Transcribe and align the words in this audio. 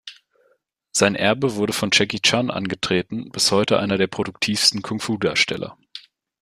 Sein 0.91 1.13
Erbe 1.13 1.57
wurde 1.57 1.73
von 1.73 1.91
Jackie 1.93 2.21
Chan 2.21 2.49
angetreten, 2.49 3.29
bis 3.29 3.51
heute 3.51 3.77
einer 3.77 3.99
der 3.99 4.07
produktivsten 4.07 4.81
Kungfu-Darsteller. 4.81 5.77